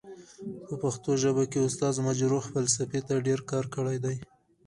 [0.67, 4.15] په پښتو ژبه کې استاد مجرح فلسفې ته ډير کار کړی دی.